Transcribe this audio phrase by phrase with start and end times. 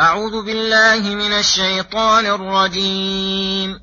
[0.00, 3.78] أعوذ بالله من الشيطان الرجيم.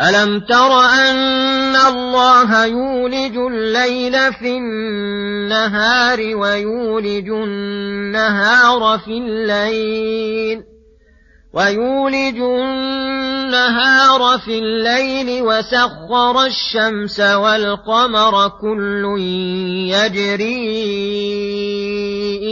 [0.00, 10.62] ألم تر أن الله يولج الليل في النهار ويولج النهار في الليل
[11.54, 19.16] ويولج النهار في الليل وسخر الشمس والقمر كل
[19.88, 21.56] يجري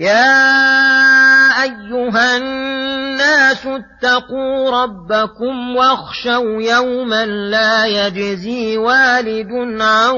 [0.00, 10.14] يا أيها الناس اتقوا ربكم واخشوا يوما لا يجزي والد عن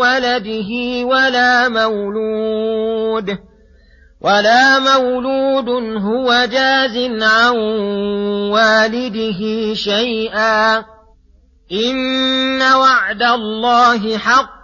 [0.00, 0.70] ولده
[1.04, 3.38] ولا مولود
[4.20, 5.68] ولا مولود
[6.02, 7.56] هو جاز عن
[8.52, 10.84] والده شيئا
[11.72, 14.63] إن وعد الله حق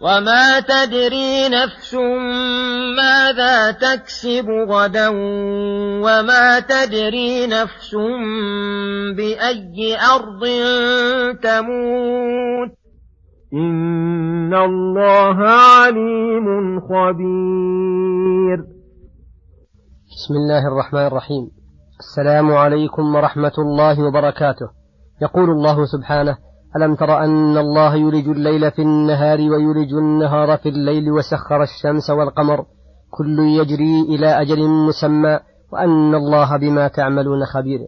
[0.00, 1.94] وما تدري نفس
[2.96, 5.08] ماذا تكسب غدا
[6.04, 7.94] وما تدري نفس
[9.16, 10.42] بأي أرض
[11.42, 12.70] تموت
[13.54, 18.58] إن الله عليم خبير
[20.10, 21.50] بسم الله الرحمن الرحيم.
[22.00, 24.68] السلام عليكم ورحمة الله وبركاته.
[25.22, 26.36] يقول الله سبحانه
[26.76, 32.64] ألم تر أن الله يولج الليل في النهار ويولج النهار في الليل وسخر الشمس والقمر؟
[33.10, 35.40] كل يجري إلى أجل مسمى
[35.72, 37.80] وأن الله بما تعملون خبير.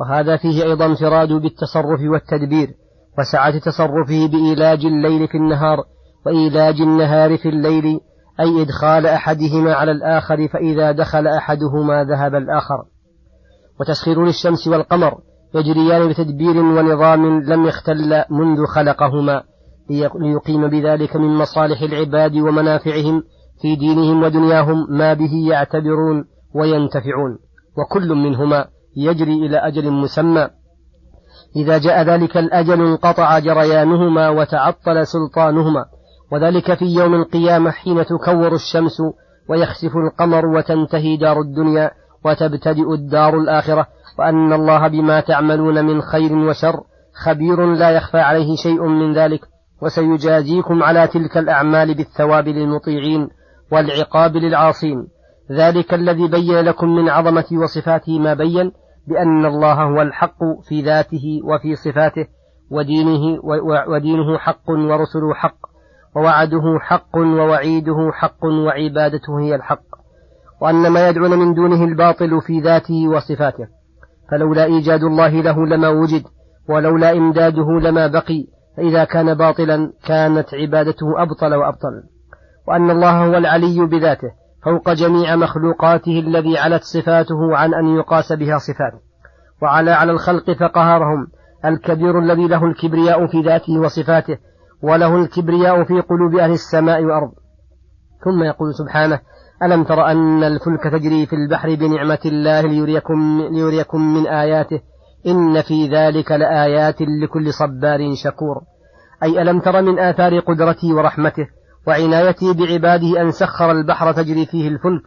[0.00, 2.74] وهذا فيه أيضا انفراد بالتصرف والتدبير
[3.18, 5.78] وسعة تصرفه بإيلاج الليل في النهار
[6.26, 8.00] وإيلاج النهار في الليل
[8.40, 12.84] أي إدخال أحدهما على الآخر فإذا دخل أحدهما ذهب الآخر.
[13.80, 15.18] وتسخير للشمس والقمر
[15.54, 19.42] يجريان بتدبير ونظام لم يختل منذ خلقهما
[20.20, 23.22] ليقيم بذلك من مصالح العباد ومنافعهم
[23.62, 26.24] في دينهم ودنياهم ما به يعتبرون
[26.54, 27.38] وينتفعون.
[27.78, 28.64] وكل منهما
[28.96, 30.48] يجري إلى أجل مسمى.
[31.56, 35.84] إذا جاء ذلك الأجل انقطع جريانهما وتعطل سلطانهما.
[36.32, 39.02] وذلك في يوم القيامة حين تكور الشمس
[39.48, 41.90] ويخسف القمر وتنتهي دار الدنيا
[42.24, 43.86] وتبتدئ الدار الآخرة
[44.18, 46.80] وأن الله بما تعملون من خير وشر
[47.24, 49.40] خبير لا يخفى عليه شيء من ذلك
[49.82, 53.28] وسيجازيكم على تلك الأعمال بالثواب للمطيعين
[53.72, 55.08] والعقاب للعاصين.
[55.52, 58.72] ذلك الذي بين لكم من عظمة وصفاته ما بين
[59.06, 60.38] بأن الله هو الحق
[60.68, 62.26] في ذاته وفي صفاته
[62.70, 63.40] ودينه
[63.88, 65.58] ودينه حق ورسله حق
[66.16, 70.01] ووعده حق ووعيده حق وعبادته هي الحق.
[70.62, 73.66] وأن ما يدعون من دونه الباطل في ذاته وصفاته.
[74.30, 76.22] فلولا إيجاد الله له لما وجد
[76.68, 82.02] ولولا إمداده لما بقي فإذا كان باطلا كانت عبادته أبطل وأبطل.
[82.68, 84.28] وأن الله هو العلي بذاته
[84.64, 89.00] فوق جميع مخلوقاته الذي علت صفاته عن أن يقاس بها صفاته.
[89.62, 91.26] وعلى على الخلق فقهرهم
[91.64, 94.38] الكبير الذي له الكبرياء في ذاته وصفاته
[94.82, 97.32] وله الكبرياء في قلوب أهل السماء والأرض.
[98.24, 99.20] ثم يقول سبحانه
[99.66, 104.80] ألم تر أن الفلك تجري في البحر بنعمة الله ليريكم, ليريكم من آياته؟
[105.26, 108.60] إن في ذلك لآيات لكل صبار شكور.
[109.22, 111.46] أي ألم تر من آثار قدرته ورحمته؟
[111.86, 115.02] وعنايته بعباده أن سخر البحر تجري فيه الفلك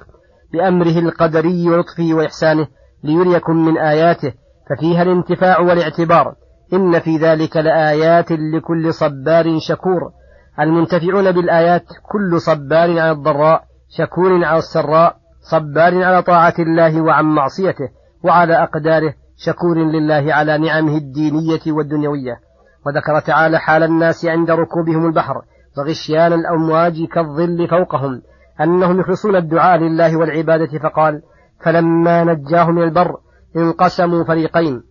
[0.54, 2.68] بأمره القدري ولطفه وإحسانه
[3.04, 4.34] ليريكم من آياته.
[4.70, 6.36] ففيها الانتفاع والاعتبار.
[6.74, 10.12] إن في ذلك لآيات لكل صبار شكور.
[10.60, 13.64] المنتفعون بالآيات كل صبار على الضراء.
[13.98, 15.16] شكور على السراء
[15.52, 17.90] صبار على طاعة الله وعن معصيته
[18.24, 22.40] وعلى أقداره شكور لله على نعمه الدينية والدنيوية.
[22.86, 25.42] وذكر تعالى حال الناس عند ركوبهم البحر
[25.78, 28.22] وغشيان الأمواج كالظل فوقهم
[28.62, 31.22] أنهم يخلصون الدعاء لله والعبادة فقال
[31.64, 33.18] فلما نجاهم من البر
[33.56, 34.84] انقسموا فريقين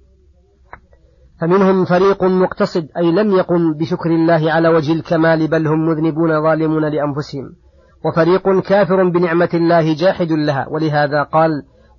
[1.41, 6.83] فمنهم فريق مقتصد أي لم يقم بشكر الله على وجه الكمال بل هم مذنبون ظالمون
[6.83, 7.64] لأنفسهم.
[8.05, 11.51] وفريق كافر بنعمة الله جاحد لها ولهذا قال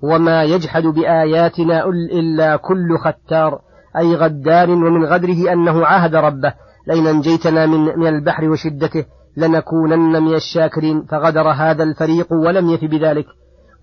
[0.04, 3.60] وما يجحد بآياتنا إلا كل ختار
[3.98, 6.54] أي غدار ومن غدره أنه عاهد ربه
[6.88, 9.06] لئن أنجيتنا من, من البحر وشدته
[9.38, 13.25] لنكونن من الشاكرين فغدر هذا الفريق ولم يف بذلك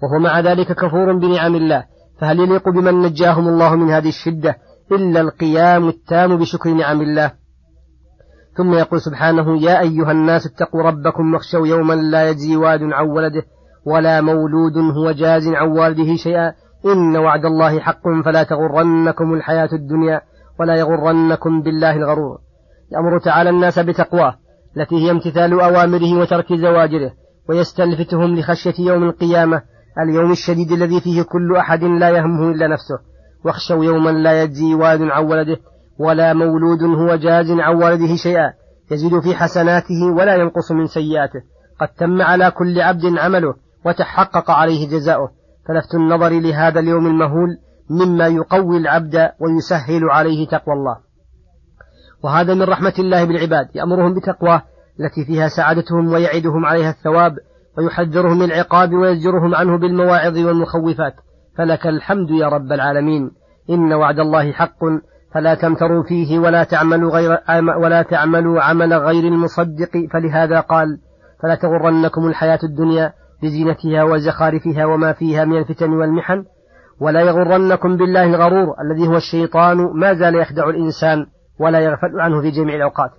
[0.03, 1.85] وهو مع ذلك كفور بنعم الله
[2.21, 4.57] فهل يليق بمن نجاهم الله من هذه الشدة
[4.93, 7.42] إلا القيام التام بشكر نعم الله؟
[8.57, 13.43] ثم يقول سبحانه يا أيها الناس اتقوا ربكم واخشوا يوما لا يجزي واد عن ولده
[13.87, 16.53] ولا مولود هو جاز عن والده شيئا.
[16.87, 20.21] إن وعد الله حق فلا تغرنكم الحياة الدنيا
[20.61, 22.39] ولا يغرنكم بالله الغرور.
[22.93, 24.35] يأمر تعالى الناس بتقواه
[24.77, 27.13] التي هي امتثال أوامره وترك زواجره
[27.49, 29.63] ويستلفتهم لخشية يوم القيامة
[30.03, 32.99] اليوم الشديد الذي فيه كل أحد لا يهمه إلا نفسه.
[33.45, 35.57] واخشوا يوما لا يجزي والد عن ولده
[35.99, 38.53] ولا مولود هو جاز عن والده شيئا
[38.91, 41.41] يزيد في حسناته ولا ينقص من سيئاته.
[41.81, 43.55] قد تم على كل عبد عمله
[43.87, 45.31] وتحقق عليه جزاؤه.
[45.69, 47.49] فلفت النظر لهذا اليوم المهول
[47.91, 50.97] مما يقوي العبد ويسهل عليه تقوى الله.
[52.25, 53.69] وهذا من رحمة الله بالعباد.
[53.75, 54.63] يأمرهم بتقواه
[55.01, 57.33] التي فيها سعادتهم ويعدهم عليها الثواب
[57.79, 61.15] ويحذرهم من العقاب ويزجرهم عنه بالمواعظ والمخوفات.
[61.59, 63.31] فلك الحمد يا رب العالمين.
[63.71, 64.79] إن وعد الله حق
[65.35, 67.39] فلا تمتروا فيه ولا تعملوا غير
[67.83, 69.91] ولا تعملوا عمل غير المصدق.
[70.13, 70.87] فلهذا قال
[71.43, 73.13] فلا تغرنكم الحياة الدنيا
[73.43, 76.45] بزينتها وزخارفها وما فيها من الفتن والمحن
[77.01, 79.77] ولا يغرنكم بالله الغرور الذي هو الشيطان.
[79.95, 81.27] ما زال يخدع الإنسان
[81.61, 83.11] ولا يغفل عنه في جميع الأوقات.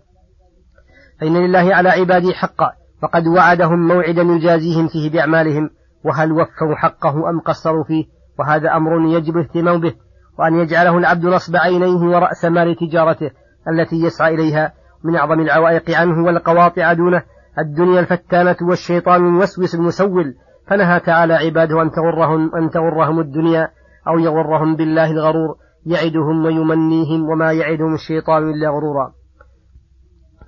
[1.21, 2.71] فإن لله على عباده حقا
[3.01, 5.69] فقد وعدهم موعدا يجازيهم فيه بأعمالهم
[6.05, 8.05] وهل وفوا حقه أم قصروا فيه؟
[8.39, 9.93] وهذا أمر يجب الاهتمام به.
[10.39, 13.31] وأن يجعله العبد نصب عينيه ورأس مال تجارته
[13.67, 17.23] التي يسعى إليها من أعظم العوائق عنه والقواطع دونه.
[17.59, 20.35] الدنيا الفتانة والشيطان الموسوس المسول
[20.67, 23.69] فنهى تعالى عباده أن تغرهم أن تغرهم الدنيا
[24.07, 25.55] أو يغرهم بالله الغرور.
[25.85, 29.13] يعدهم ويمنيهم وما يعدهم الشيطان إلا غرورا.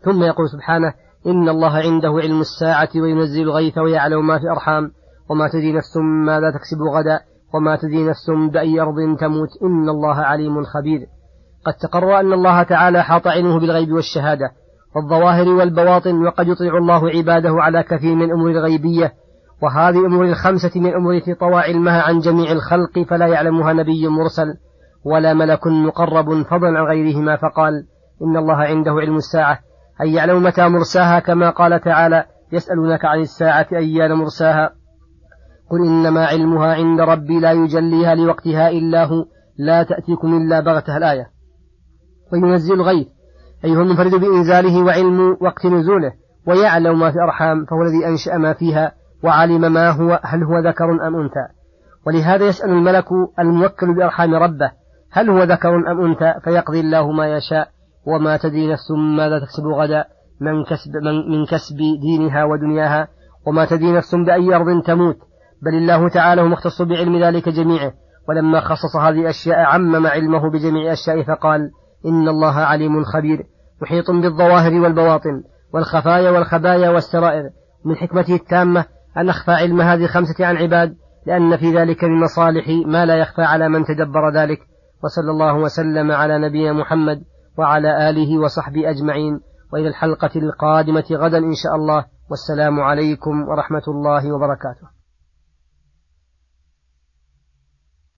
[0.01, 0.93] ثم يقول سبحانه
[1.27, 4.91] إن الله عنده علم الساعة وينزل الغيث ويعلم ما في الأرحام.
[5.29, 7.19] وما تدري نفس ماذا تكسب غدا.
[7.55, 10.99] وما تدري نفس بأي أرض تموت إن الله عليم خبير.
[11.65, 14.51] قد تقرر أن الله تعالى حاط علمه بالغيب والشهادة
[14.95, 19.13] والظواهر والبواطن وقد يطيع الله عباده على كثير من الأمور الغيبية
[19.61, 24.53] وهذه الأمور الخمسة من التي طوى علمها عن جميع الخلق فلا يعلمها نبي مرسل
[25.05, 27.73] ولا ملك مقرب فضلا عن غيرهما فقال.
[28.21, 29.59] إن الله عنده علم الساعة.
[30.01, 34.71] أي يعلم متى مرساها؟ كما قال تعالى يسألونك عن الساعة أيان مرساها؟
[35.75, 39.25] قل إنما علمها عند ربي لا يجليها لوقتها إلا هو
[39.57, 41.27] لا تأتيكم إلا بغتها الآية.
[42.33, 43.07] وينزل الغيث
[43.65, 46.13] أي هو المنفرد بإنزاله وعلم وقت نزوله
[46.47, 48.91] ويعلم ما في الأرحام فهو الذي أنشأ ما فيها
[49.23, 51.47] وعلم ما هو هل هو ذكر أم أنثى.
[52.07, 53.05] ولهذا يسأل الملك
[53.39, 54.71] الموكل بأرحام ربه
[55.11, 57.67] هل هو ذكر أم أنثى؟ فيقضي الله ما يشاء
[58.07, 60.05] وما تدري نفس ماذا تكسب غدا
[60.41, 63.07] من كسب, من, من كسب دينها ودنياها
[63.47, 65.17] وما تدري نفس بأي أرض تموت.
[65.61, 67.93] بل الله تعالى هو مختص بعلم ذلك جميعه.
[68.29, 71.71] ولما خصص هذه الأشياء عمم علمه بجميع الأشياء فقال
[72.05, 73.43] إن الله عليم خبير
[73.81, 75.43] محيط بالظواهر والبواطن
[75.73, 77.43] والخفايا والخبايا والسرائر.
[77.85, 78.85] من حكمته التامة
[79.17, 80.95] أن أخفى علم هذه الخمسة عن عباد
[81.27, 84.59] لأن في ذلك من مصالح ما لا يخفى على من تدبر ذلك.
[85.03, 87.21] وصلى الله وسلم على نبينا محمد
[87.57, 89.39] وعلى آله وصحبه أجمعين.
[89.73, 92.05] وإلى الحلقة القادمة غدا إن شاء الله.
[92.29, 94.94] والسلام عليكم ورحمة الله وبركاته.